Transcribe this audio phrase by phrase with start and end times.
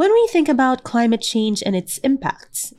[0.00, 2.72] When we think about climate change and its impacts,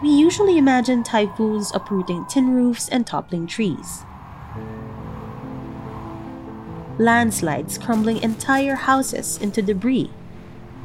[0.00, 4.04] we usually imagine typhoons uprooting tin roofs and toppling trees.
[6.98, 10.12] Landslides crumbling entire houses into debris,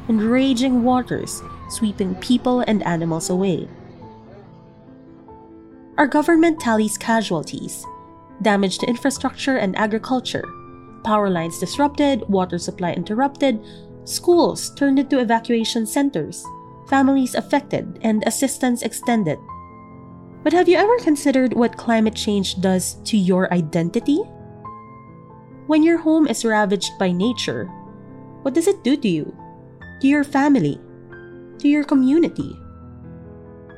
[0.08, 3.68] and raging waters sweeping people and animals away.
[5.96, 7.86] Our government tallies casualties,
[8.42, 10.44] damage to infrastructure and agriculture,
[11.04, 13.62] power lines disrupted, water supply interrupted,
[14.04, 16.44] schools turned into evacuation centers,
[16.88, 19.38] families affected, and assistance extended.
[20.42, 24.18] But have you ever considered what climate change does to your identity?
[25.66, 27.64] When your home is ravaged by nature,
[28.42, 29.34] what does it do to you?
[30.02, 30.78] To your family?
[31.60, 32.52] To your community?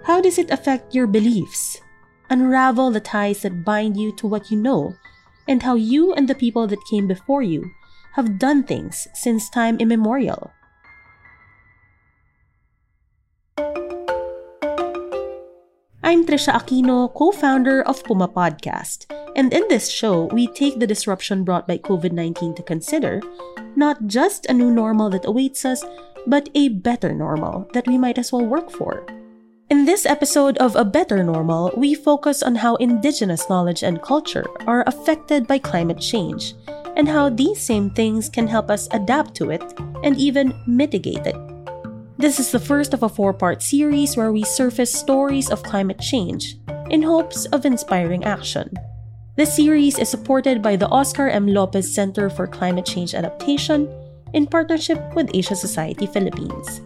[0.02, 1.78] How does it affect your beliefs?
[2.30, 4.96] Unravel the ties that bind you to what you know,
[5.48, 7.70] and how you and the people that came before you
[8.14, 10.50] have done things since time immemorial.
[16.02, 19.10] I'm Trisha Aquino, co founder of Puma Podcast.
[19.34, 23.20] And in this show, we take the disruption brought by COVID 19 to consider
[23.76, 25.84] not just a new normal that awaits us,
[26.26, 29.04] but a better normal that we might as well work for.
[29.68, 34.46] In this episode of A Better Normal, we focus on how indigenous knowledge and culture
[34.64, 36.54] are affected by climate change,
[36.94, 39.64] and how these same things can help us adapt to it
[40.04, 41.34] and even mitigate it.
[42.16, 45.98] This is the first of a four part series where we surface stories of climate
[45.98, 48.70] change in hopes of inspiring action.
[49.34, 51.48] This series is supported by the Oscar M.
[51.48, 53.90] Lopez Center for Climate Change Adaptation
[54.32, 56.80] in partnership with Asia Society Philippines.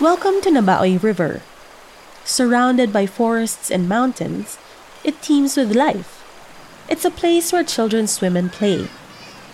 [0.00, 1.42] Welcome to Nabaoy River.
[2.24, 4.56] Surrounded by forests and mountains,
[5.02, 6.22] it teems with life
[6.88, 8.86] it's a place where children swim and play,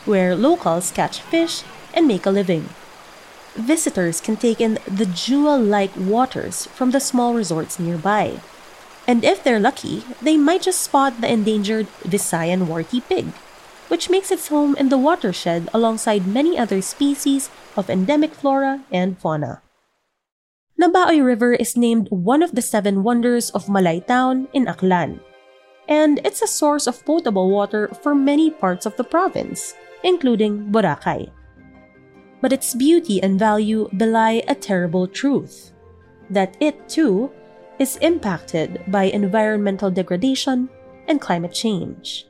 [0.05, 1.63] where locals catch fish
[1.95, 2.69] and make a living.
[3.55, 8.41] Visitors can take in the jewel like waters from the small resorts nearby.
[9.09, 13.33] And if they're lucky, they might just spot the endangered Visayan warty pig,
[13.89, 19.17] which makes its home in the watershed alongside many other species of endemic flora and
[19.17, 19.64] fauna.
[20.81, 25.21] Nabaoy River is named one of the seven wonders of Malay Town in Aklan
[25.89, 31.31] and it's a source of potable water for many parts of the province, including Boracay.
[32.41, 35.73] But its beauty and value belie a terrible truth
[36.31, 37.31] that it, too,
[37.79, 40.69] is impacted by environmental degradation
[41.09, 42.27] and climate change.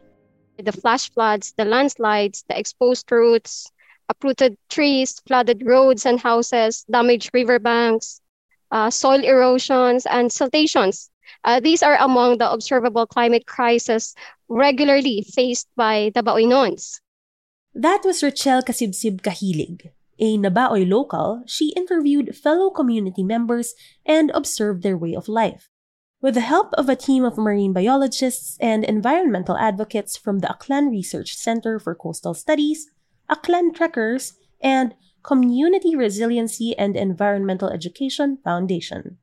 [0.58, 3.70] The flash floods, the landslides, the exposed roots,
[4.08, 8.20] uprooted trees, flooded roads and houses, damaged riverbanks,
[8.74, 11.08] uh, soil erosions, and siltations
[11.44, 14.14] uh, these are among the observable climate crises
[14.48, 17.00] regularly faced by the Baoinons.
[17.74, 19.90] That was Ritchel Casibsib Cahilig.
[20.18, 23.74] A Nabaoy local, she interviewed fellow community members
[24.06, 25.68] and observed their way of life.
[26.20, 30.90] With the help of a team of marine biologists and environmental advocates from the Aklan
[30.90, 32.86] Research Center for Coastal Studies,
[33.28, 39.16] Aklan Trekkers, and Community Resiliency and Environmental Education Foundation.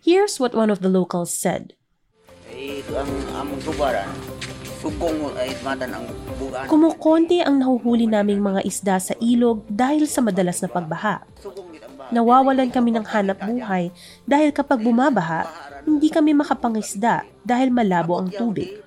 [0.00, 1.76] Here's what one of the locals said.
[6.64, 11.20] Kumukonti ang nahuhuli naming mga isda sa ilog dahil sa madalas na pagbaha.
[12.08, 13.92] Nawawalan kami ng hanap buhay
[14.24, 15.44] dahil kapag bumabaha,
[15.84, 18.80] hindi kami makapangisda dahil malabo ang tubig.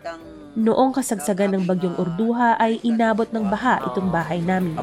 [0.57, 4.73] Noong kasagsagan ng bagyong Urduha ay inabot ng baha itong bahay namin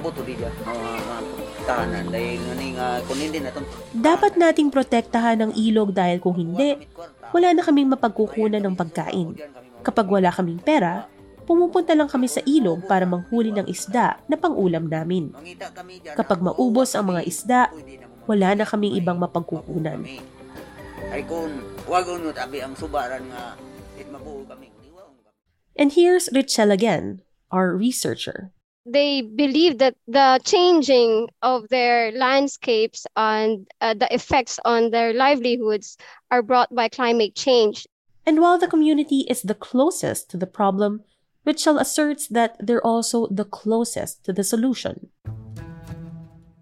[1.69, 2.41] protektahan dahil
[2.73, 3.51] nga kung hindi na
[3.93, 6.89] Dapat nating protektahan ang ilog dahil kung hindi,
[7.29, 9.37] wala na kaming mapagkukunan ng pagkain.
[9.85, 11.05] Kapag wala kaming pera,
[11.45, 15.37] pumupunta lang kami sa ilog para manghuli ng isda na pangulam namin.
[16.17, 17.61] Kapag maubos ang mga isda,
[18.25, 20.09] wala na kaming ibang mapagkukunan.
[21.13, 21.53] Ay kung
[21.85, 23.57] wag abi ang subaran nga
[24.09, 24.73] mabuo kami.
[25.79, 27.23] And here's Richelle again,
[27.55, 28.57] our researcher.
[28.91, 35.99] They believe that the changing of their landscapes and uh, the effects on their livelihoods
[36.31, 37.87] are brought by climate change.
[38.25, 41.05] And while the community is the closest to the problem,
[41.47, 45.09] Ritchel asserts that they're also the closest to the solution.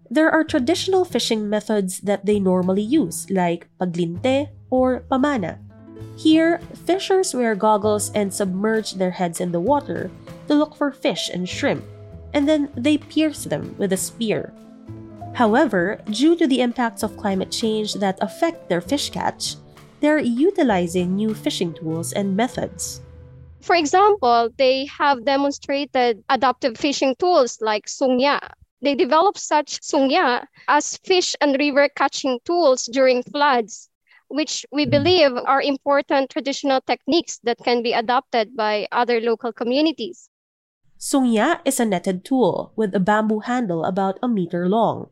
[0.09, 5.59] There are traditional fishing methods that they normally use, like paglinte or pamana.
[6.15, 10.09] Here, fishers wear goggles and submerge their heads in the water
[10.47, 11.83] to look for fish and shrimp,
[12.37, 14.53] and then they pierce them with a spear.
[15.33, 19.55] However, due to the impacts of climate change that affect their fish catch,
[20.01, 23.01] they're utilizing new fishing tools and methods.
[23.61, 28.37] For example, they have demonstrated adaptive fishing tools like sungya.
[28.83, 33.89] They developed such sungya as fish and river catching tools during floods
[34.29, 34.91] which we mm.
[34.91, 40.29] believe are important traditional techniques that can be adopted by other local communities.
[40.99, 45.09] Sungya is a netted tool with a bamboo handle about a meter long.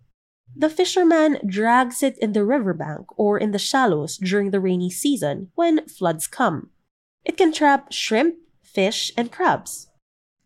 [0.56, 5.52] The fisherman drags it in the riverbank or in the shallows during the rainy season
[5.56, 6.70] when floods come.
[7.26, 9.88] It can trap shrimp, fish, and crabs.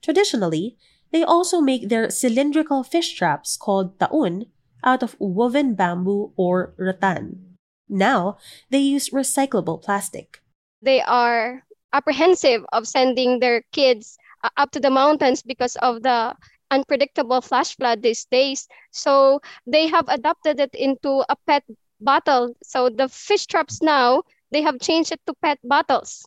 [0.02, 0.78] Traditionally,
[1.12, 4.46] they also make their cylindrical fish traps called taun
[4.84, 7.58] out of woven bamboo or rattan.
[7.88, 8.38] Now,
[8.70, 10.42] they use recyclable plastic.
[10.82, 16.34] They are apprehensive of sending their kids Uh, up to the mountains because of the
[16.72, 18.68] unpredictable flash flood these days.
[18.92, 21.64] So they have adapted it into a pet
[22.00, 22.56] bottle.
[22.64, 26.26] So the fish traps now, they have changed it to pet bottles.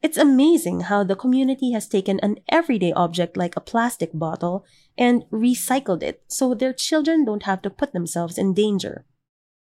[0.00, 4.64] It's amazing how the community has taken an everyday object like a plastic bottle
[4.96, 9.04] and recycled it so their children don't have to put themselves in danger.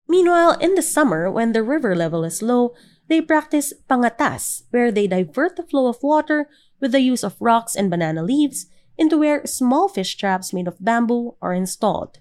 [0.07, 2.73] Meanwhile, in the summer, when the river level is low,
[3.07, 6.49] they practice pangatas, where they divert the flow of water
[6.79, 8.67] with the use of rocks and banana leaves
[8.97, 12.19] into where small fish traps made of bamboo are installed.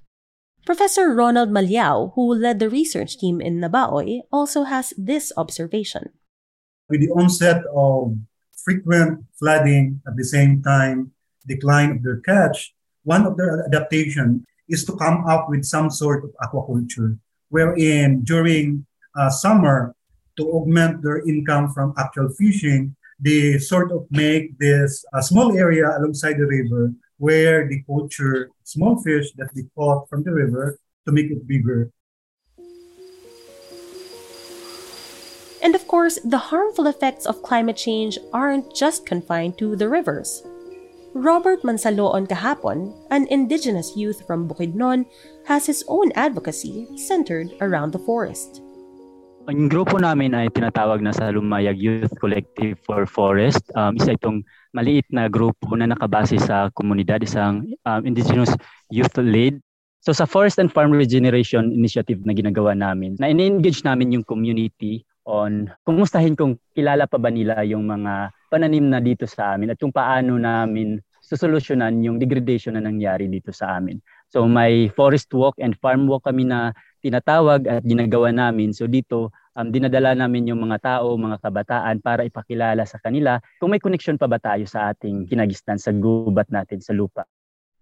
[0.64, 6.10] Professor Ronald Maliao, who led the research team in Nabaoy, also has this observation.
[6.88, 8.16] With the onset of
[8.64, 11.12] frequent flooding at the same time,
[11.46, 12.74] decline of their catch,
[13.04, 17.18] one of their adaptation is to come up with some sort of aquaculture
[17.48, 18.84] wherein during
[19.16, 19.94] uh, summer,
[20.36, 25.88] to augment their income from actual fishing, they sort of make this a small area
[25.98, 31.12] alongside the river where they culture small fish that they caught from the river to
[31.12, 31.90] make it bigger.
[35.60, 40.42] And of course, the harmful effects of climate change aren't just confined to the rivers.
[41.14, 45.06] Robert Mansalo-on Cahapon, an indigenous youth from Bukidnon,
[45.46, 48.62] has his own advocacy centered around the forest.
[49.48, 53.64] Ang grupo namin ay tinatawag na sa Lumayag Youth Collective for Forest.
[53.72, 54.44] Um, isa itong
[54.76, 58.52] maliit na grupo na nakabase sa komunidad, isang um, indigenous
[58.92, 59.56] youth lead.
[60.04, 65.08] So sa Forest and Farm Regeneration Initiative na ginagawa namin, na in-engage namin yung community
[65.24, 69.80] on kumustahin kung kilala pa ba nila yung mga pananim na dito sa amin at
[69.80, 73.96] kung paano namin susolusyonan yung degradation na nangyari dito sa amin.
[74.28, 78.76] So may forest walk and farm walk kami na tinatawag at ginagawa namin.
[78.76, 83.74] So dito um, dinadala namin yung mga tao, mga kabataan para ipakilala sa kanila kung
[83.74, 87.26] may connection pa ba tayo sa ating kinagistan sa gubat natin sa lupa.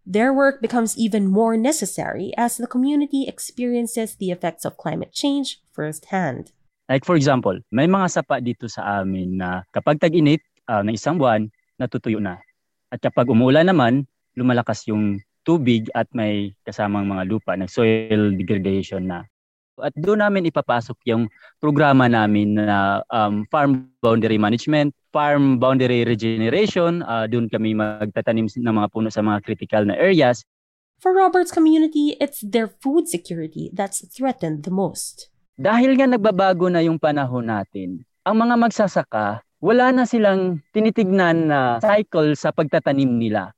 [0.07, 5.59] Their work becomes even more necessary as the community experiences the effects of climate change
[5.75, 6.55] firsthand.
[6.87, 11.19] Like for example, may mga sapa dito sa amin na kapag tag-init uh, ng isang
[11.19, 12.39] buwan, natutuyo na.
[12.95, 14.07] At kapag umulan naman,
[14.39, 19.23] lumalakas yung tubig at may kasamang mga lupa, ng soil degradation na.
[19.79, 21.31] At doon namin ipapasok yung
[21.63, 27.07] programa namin na um, farm boundary management, farm boundary regeneration.
[27.07, 30.43] Uh, doon kami magtatanim ng mga puno sa mga critical na areas.
[30.99, 35.29] For Robert's community, it's their food security that's threatened the most.
[35.61, 41.81] Dahil nga nagbabago na yung panahon natin, ang mga magsasaka wala na silang tinitignan na
[41.81, 43.56] cycle sa pagtatanim nila.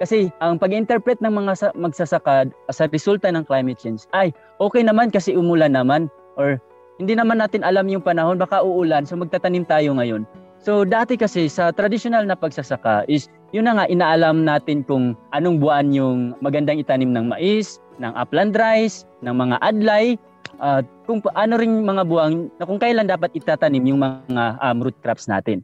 [0.00, 5.36] Kasi ang pag-interpret ng mga magsasaka sa resulta ng climate change ay okay naman kasi
[5.36, 6.08] umulan naman
[6.40, 6.56] or
[6.96, 10.24] hindi naman natin alam yung panahon baka uulan so magtatanim tayo ngayon.
[10.64, 15.60] So dati kasi sa traditional na pagsasaka is yun na nga inaalam natin kung anong
[15.60, 20.16] buwan yung magandang itanim ng mais, ng upland rice, ng mga adlay
[20.64, 24.96] uh, kung ano ring mga buwang na kung kailan dapat itatanim yung mga um, root
[25.04, 25.60] crops natin.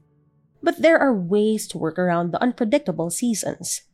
[0.61, 3.87] But there are ways to work around the unpredictable seasons.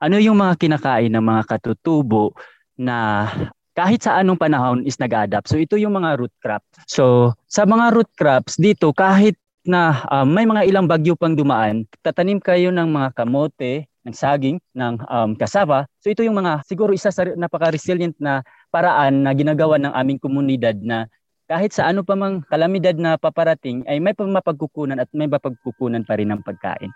[0.00, 2.32] Ano yung mga kinakain ng mga katutubo
[2.80, 3.28] na
[3.76, 5.52] kahit sa anong panahon is nag-adapt.
[5.52, 6.88] So ito yung mga root crops.
[6.88, 11.84] So sa mga root crops dito kahit na um, may mga ilang bagyo pang dumaan,
[12.00, 15.84] tatanim kayo ng mga kamote, ng saging, ng um, kasava.
[16.00, 18.40] So ito yung mga siguro isa sa napaka-resilient na
[18.72, 21.04] paraan na ginagawa ng aming komunidad na
[21.44, 26.16] kahit sa ano pa mang kalamidad na paparating ay may mapagkukunan at may mapagkukunan pa
[26.16, 26.88] rin ng pagkain.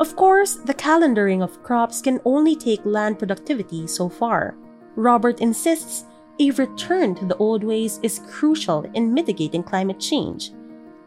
[0.00, 4.56] Of course, the calendaring of crops can only take land productivity so far.
[4.96, 6.08] Robert insists
[6.40, 10.56] a return to the old ways is crucial in mitigating climate change,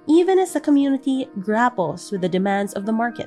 [0.05, 3.25] even as the community grapples with the demands of the market.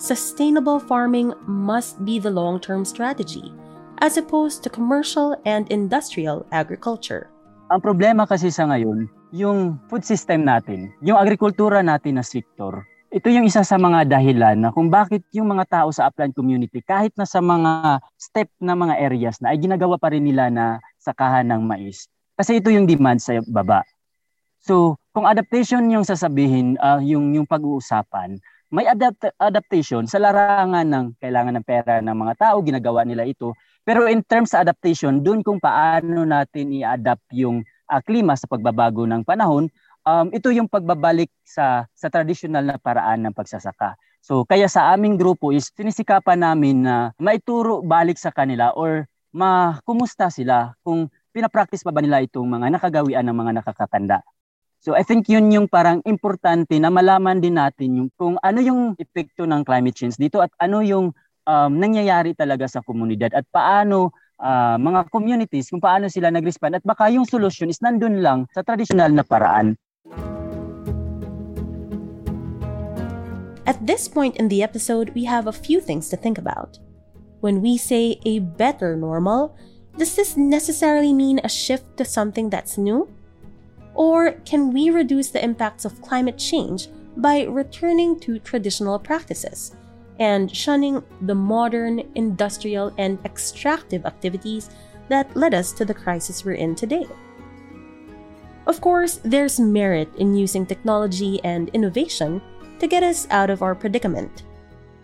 [0.00, 3.52] Sustainable farming must be the long term strategy,
[4.00, 7.28] as opposed to commercial and industrial agriculture.
[7.68, 13.26] Ang problema kasi sa ngayon, yung food system natin, yung agrikultura natin na sektor, ito
[13.26, 17.10] yung isa sa mga dahilan na kung bakit yung mga tao sa upland community kahit
[17.18, 21.42] na sa mga step na mga areas na ay ginagawa pa rin nila na sakahan
[21.50, 22.06] ng mais.
[22.38, 23.82] Kasi ito yung demand sa baba.
[24.62, 28.38] So, kung adaptation yung sasabihin, uh, yung yung pag-uusapan,
[28.70, 33.58] may adapt- adaptation sa larangan ng kailangan ng pera ng mga tao, ginagawa nila ito.
[33.82, 39.02] Pero in terms sa adaptation, dun kung paano natin i-adapt yung uh, klima sa pagbabago
[39.02, 39.66] ng panahon,
[40.10, 43.94] um, ito yung pagbabalik sa sa traditional na paraan ng pagsasaka.
[44.20, 50.28] So kaya sa aming grupo is sinisikapan namin na maituro balik sa kanila or makumusta
[50.28, 54.18] sila kung pinapractice pa ba nila itong mga nakagawian ng mga nakakatanda.
[54.80, 58.96] So I think yun yung parang importante na malaman din natin yung kung ano yung
[58.98, 61.12] epekto ng climate change dito at ano yung
[61.46, 66.84] um, nangyayari talaga sa komunidad at paano uh, mga communities kung paano sila nag-respond at
[66.84, 69.76] baka yung solution is nandun lang sa traditional na paraan.
[73.70, 76.80] At this point in the episode, we have a few things to think about.
[77.38, 79.54] When we say a better normal,
[79.96, 83.08] does this necessarily mean a shift to something that's new?
[83.94, 89.76] Or can we reduce the impacts of climate change by returning to traditional practices
[90.18, 94.68] and shunning the modern, industrial, and extractive activities
[95.08, 97.06] that led us to the crisis we're in today?
[98.66, 102.42] Of course, there's merit in using technology and innovation
[102.80, 104.42] to get us out of our predicament.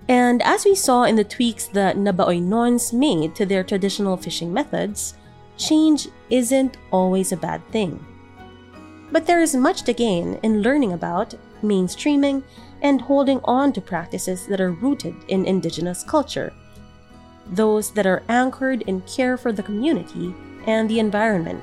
[0.09, 5.14] And as we saw in the tweaks the Nabaoinons made to their traditional fishing methods,
[5.56, 8.04] change isn't always a bad thing.
[9.12, 12.42] But there is much to gain in learning about, mainstreaming,
[12.83, 16.52] and holding on to practices that are rooted in indigenous culture,
[17.52, 20.35] those that are anchored in care for the community
[20.66, 21.62] and the environment.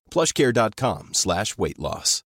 [0.11, 2.23] plushcare.com slash weight loss.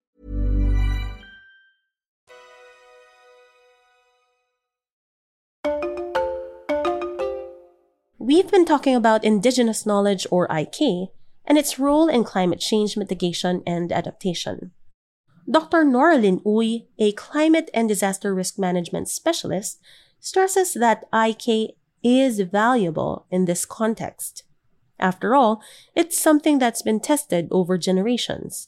[8.29, 11.09] We've been talking about Indigenous knowledge, or IK,
[11.45, 14.71] and its role in climate change mitigation and adaptation.
[15.49, 15.83] Dr.
[15.83, 19.79] Noralene Uy, a climate and disaster risk management specialist,
[20.19, 24.43] stresses that IK is valuable in this context.
[24.99, 25.61] After all,
[25.95, 28.67] it's something that's been tested over generations.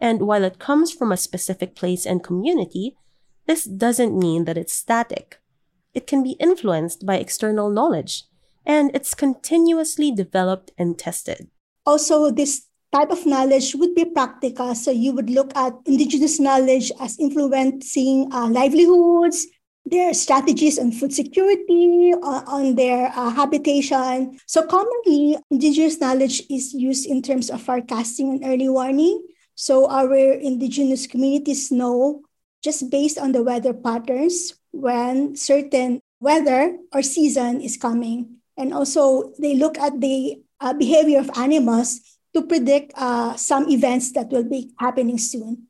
[0.00, 2.96] And while it comes from a specific place and community,
[3.46, 5.40] this doesn't mean that it's static.
[5.94, 8.24] It can be influenced by external knowledge,
[8.64, 11.48] and it's continuously developed and tested.
[11.84, 14.74] Also, this type of knowledge would be practical.
[14.74, 19.46] So you would look at indigenous knowledge as influencing uh, livelihoods,
[19.84, 24.38] their strategies on food security, uh, on their uh, habitation.
[24.46, 29.26] So commonly, indigenous knowledge is used in terms of forecasting and early warning.
[29.54, 32.22] So our indigenous communities know
[32.62, 38.38] just based on the weather patterns when certain weather or season is coming.
[38.56, 42.00] And also they look at the uh, behavior of animals
[42.34, 45.66] to predict uh, some events that will be happening soon.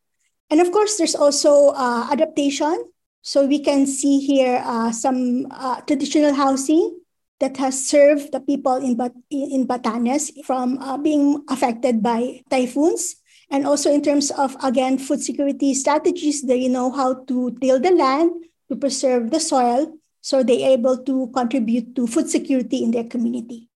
[0.51, 2.92] And of course, there's also uh, adaptation.
[3.23, 6.99] So we can see here uh, some uh, traditional housing
[7.39, 13.17] that has served the people in, Bat- in Batanes from uh, being affected by typhoons.
[13.49, 17.91] And also in terms of, again, food security strategies, they know how to till the
[17.91, 18.31] land
[18.69, 23.69] to preserve the soil so they're able to contribute to food security in their community.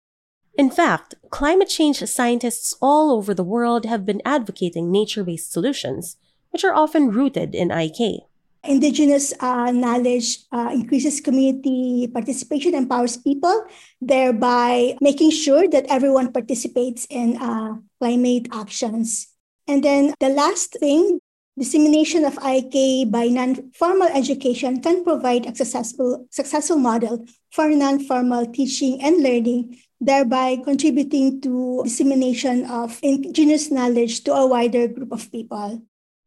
[0.57, 6.17] In fact, climate change scientists all over the world have been advocating nature based solutions,
[6.51, 8.23] which are often rooted in IK.
[8.67, 13.65] Indigenous uh, knowledge uh, increases community participation, empowers people,
[14.01, 19.27] thereby making sure that everyone participates in uh, climate actions.
[19.67, 21.19] And then the last thing
[21.57, 29.01] Dissemination of IK by non-formal education can provide a successful, successful model for non-formal teaching
[29.01, 35.81] and learning, thereby contributing to dissemination of indigenous knowledge to a wider group of people.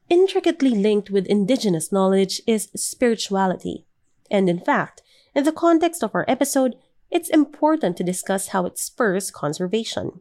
[0.09, 3.85] Intricately linked with indigenous knowledge is spirituality.
[4.31, 5.03] And in fact,
[5.35, 6.77] in the context of our episode,
[7.11, 10.21] it's important to discuss how it spurs conservation.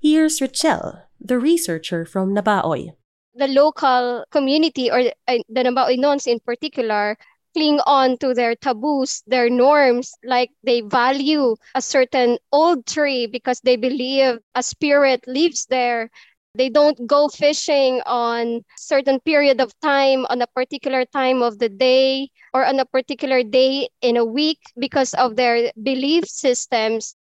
[0.00, 2.92] Here's Ritchel, the researcher from Nabaoy
[3.34, 7.16] the local community or uh, the the Nabaoinons in particular
[7.54, 13.60] cling on to their taboos, their norms, like they value a certain old tree because
[13.60, 16.10] they believe a spirit lives there.
[16.54, 21.68] They don't go fishing on certain period of time on a particular time of the
[21.68, 27.16] day or on a particular day in a week because of their belief systems.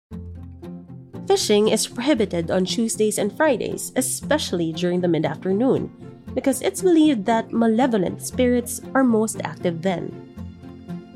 [1.29, 5.93] Fishing is prohibited on Tuesdays and Fridays, especially during the mid afternoon,
[6.33, 10.09] because it's believed that malevolent spirits are most active then.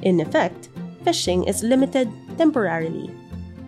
[0.02, 0.68] In effect,
[1.00, 3.08] fishing is limited temporarily.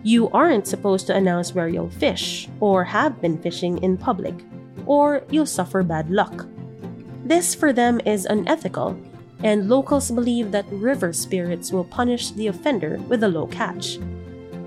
[0.05, 4.35] You aren't supposed to announce where you'll fish or have been fishing in public,
[4.85, 6.45] or you'll suffer bad luck.
[7.25, 8.95] This for them is unethical,
[9.41, 13.97] and locals believe that river spirits will punish the offender with a low catch.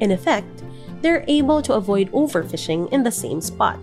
[0.00, 0.64] In effect,
[1.02, 3.78] they're able to avoid overfishing in the same spot.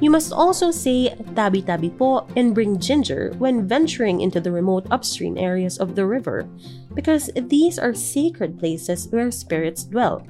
[0.00, 5.36] You must also say tabi-tabi po and bring ginger when venturing into the remote upstream
[5.36, 6.48] areas of the river,
[6.94, 10.26] because these are sacred places where spirits dwell.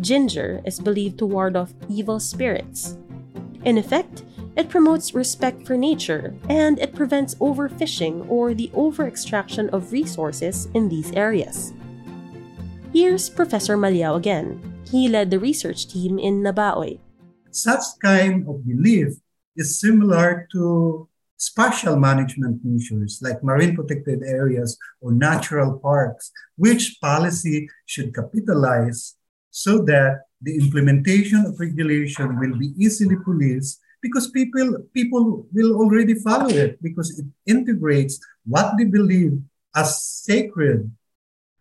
[0.00, 2.98] Ginger is believed to ward off evil spirits.
[3.64, 4.24] In effect,
[4.56, 10.88] it promotes respect for nature and it prevents overfishing or the overextraction of resources in
[10.88, 11.72] these areas.
[12.92, 14.60] Here's Professor Maliao again.
[14.90, 16.98] He led the research team in Nabaoy.
[17.50, 19.14] Such kind of belief
[19.56, 27.68] is similar to spatial management measures like marine protected areas or natural parks, which policy
[27.84, 29.16] should capitalize
[29.56, 36.12] so that the implementation of regulation will be easily policed because people people will already
[36.20, 39.40] follow it because it integrates what they believe
[39.72, 40.92] as sacred.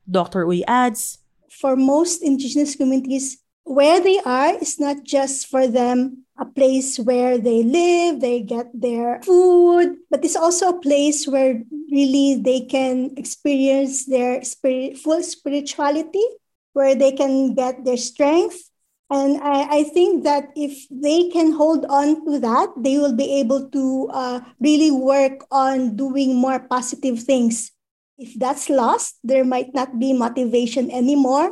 [0.03, 0.43] Dr.
[0.43, 6.43] Uy adds for most indigenous communities, where they are is not just for them a
[6.43, 12.35] place where they live, they get their food, but it's also a place where really
[12.43, 16.27] they can experience their spirit, full spirituality,
[16.75, 18.69] where they can get their strength.
[19.09, 23.39] And I, I think that if they can hold on to that, they will be
[23.39, 27.71] able to uh, really work on doing more positive things
[28.17, 31.51] if that's lost, there might not be motivation anymore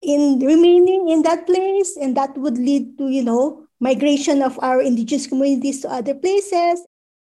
[0.00, 4.80] in remaining in that place, and that would lead to, you know, migration of our
[4.80, 6.86] indigenous communities to other places.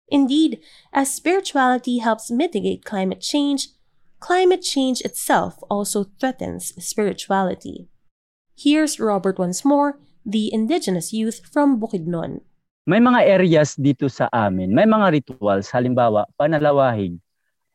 [0.09, 0.61] Indeed,
[0.93, 3.69] as spirituality helps mitigate climate change,
[4.19, 7.89] climate change itself also threatens spirituality.
[8.59, 12.43] Here's Robert once more, the indigenous youth from Bukidnon.
[12.89, 17.21] May mga areas dito sa amin, may mga rituals, halimbawa panalawahig,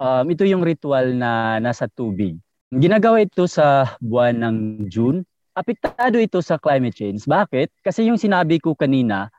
[0.02, 2.36] um, ito yung ritual na nasa tubig.
[2.74, 4.58] Ginagawa ito sa buwan ng
[4.90, 5.22] June.
[5.54, 7.30] Apektado ito sa climate change.
[7.30, 7.86] Bakit?
[7.86, 9.30] Kasi yung sinabi ko kanina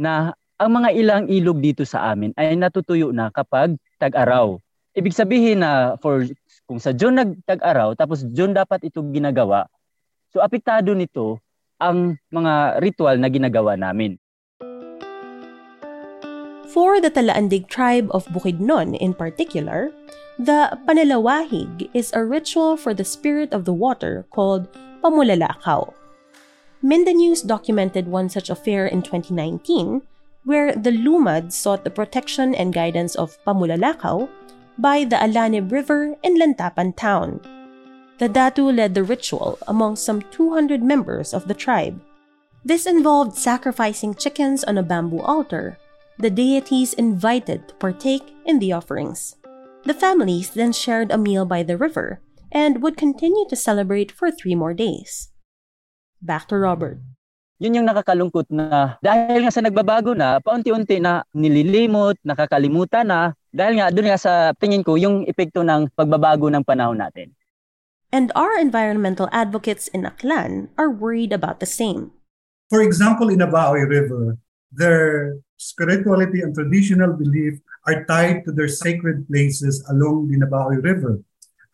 [0.00, 4.56] na ang mga ilang ilog dito sa amin ay natutuyo na kapag tag-araw.
[4.96, 6.24] Ibig sabihin na for
[6.68, 9.64] kung sa June nagtag-araw tapos June dapat ito ginagawa.
[10.28, 11.40] So apektado nito
[11.80, 14.20] ang mga ritual na ginagawa namin.
[16.68, 19.88] For the Talaandig tribe of Bukidnon in particular,
[20.36, 24.68] the Panalawahig is a ritual for the spirit of the water called
[25.00, 25.88] Pamulalakaw.
[26.84, 30.04] Minda News documented one such affair in 2019
[30.44, 34.28] where the Lumad sought the protection and guidance of Pamulalakaw
[34.78, 37.40] by the Alanib River in Lantapan town.
[38.18, 42.00] The Datu led the ritual among some 200 members of the tribe.
[42.64, 45.78] This involved sacrificing chickens on a bamboo altar,
[46.18, 49.36] the deities invited to partake in the offerings.
[49.84, 54.30] The families then shared a meal by the river and would continue to celebrate for
[54.30, 55.30] three more days.
[56.20, 56.98] Back to Robert.
[57.58, 63.82] Yun yung nakakalungkot na dahil nga sa nagbabago na, paunti-unti na nililimot, nakakalimutan na, dahil
[63.82, 67.34] nga doon nga sa tingin ko yung epekto ng pagbabago ng panahon natin.
[68.14, 72.14] And our environmental advocates in Aklan are worried about the same.
[72.70, 74.38] For example, in the Baoy River,
[74.72, 81.20] their spirituality and traditional belief are tied to their sacred places along the Nabawi River.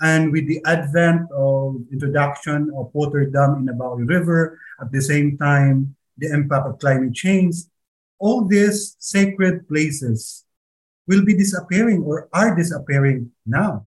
[0.00, 5.00] And with the advent of introduction of water dam in the Nabaoy River, at the
[5.00, 7.56] same time, the impact of climate change,
[8.18, 10.44] all these sacred places
[11.06, 13.86] will be disappearing or are disappearing now.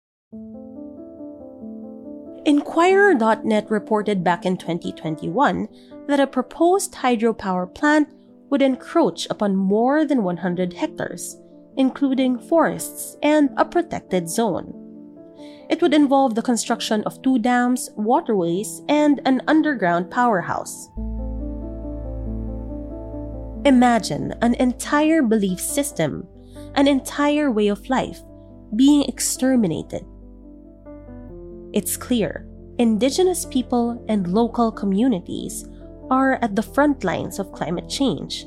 [2.45, 5.67] Inquirer.net reported back in 2021
[6.07, 8.07] that a proposed hydropower plant
[8.49, 11.35] would encroach upon more than 100 hectares,
[11.75, 14.86] including forests and a protected zone.
[15.69, 20.89] It would involve the construction of two dams, waterways, and an underground powerhouse.
[23.65, 26.25] Imagine an entire belief system,
[26.75, 28.21] an entire way of life
[28.75, 30.05] being exterminated.
[31.73, 35.67] It's clear indigenous people and local communities
[36.11, 38.45] are at the front lines of climate change,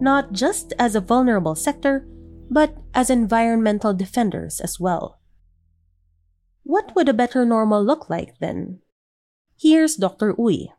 [0.00, 2.06] not just as a vulnerable sector,
[2.50, 5.19] but as environmental defenders as well.
[6.70, 8.78] What would a better normal look like then?
[9.58, 10.38] Here's Dr.
[10.38, 10.70] Uy.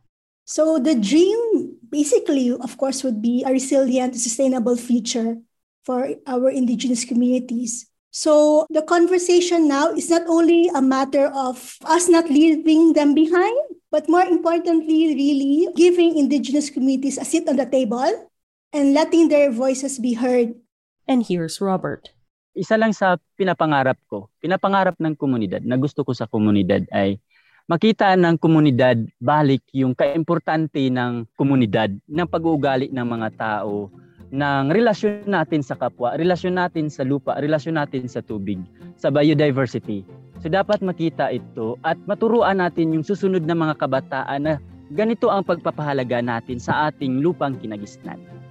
[0.48, 5.36] So, the dream basically, of course, would be a resilient, sustainable future
[5.84, 7.92] for our indigenous communities.
[8.08, 13.52] So, the conversation now is not only a matter of us not leaving them behind,
[13.92, 18.32] but more importantly, really giving indigenous communities a seat on the table
[18.72, 20.56] and letting their voices be heard.
[21.04, 22.16] And here's Robert.
[22.52, 27.16] Isa lang sa pinapangarap ko, pinapangarap ng komunidad, na gusto ko sa komunidad ay
[27.64, 33.88] makita ng komunidad balik yung kaimportante ng komunidad, ng pag-uugali ng mga tao,
[34.32, 38.60] ng relasyon natin sa kapwa, relasyon natin sa lupa, relasyon natin sa tubig,
[38.96, 40.04] sa biodiversity.
[40.40, 44.54] So dapat makita ito at maturuan natin yung susunod na mga kabataan na
[44.92, 48.41] ganito ang pagpapahalaga natin sa ating lupang kinagisnan.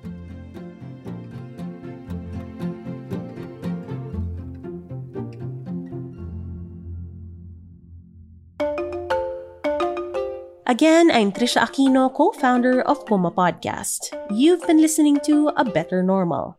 [10.72, 14.16] Again, I'm Trisha Aquino, co founder of Puma Podcast.
[14.32, 16.56] You've been listening to A Better Normal.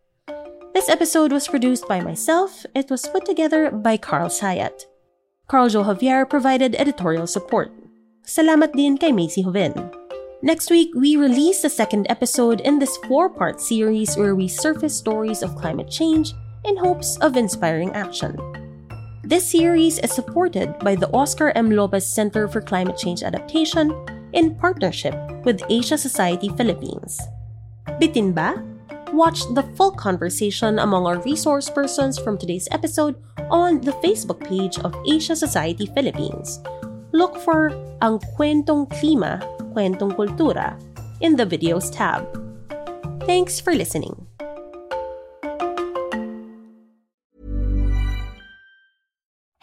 [0.75, 2.67] This episode was produced by myself.
[2.77, 4.85] It was put together by Carl Sayat.
[5.49, 7.73] Carl Jo Javier provided editorial support.
[8.29, 9.73] Salamat din kay Macy Hovin.
[10.45, 14.93] Next week, we release the second episode in this four part series where we surface
[14.93, 16.37] stories of climate change
[16.69, 18.37] in hopes of inspiring action.
[19.23, 21.71] This series is supported by the Oscar M.
[21.71, 23.95] Lopez Center for Climate Change Adaptation
[24.33, 25.15] in partnership
[25.47, 27.23] with Asia Society Philippines.
[28.03, 28.59] Bitin ba?
[29.15, 33.15] Watch the full conversation among our resource persons from today's episode
[33.47, 36.59] on the Facebook page of Asia Society Philippines.
[37.15, 37.71] Look for
[38.03, 39.39] Ang Kwentong Klima,
[39.71, 40.75] Kwentong Kultura
[41.23, 42.27] in the Videos tab.
[43.23, 44.27] Thanks for listening.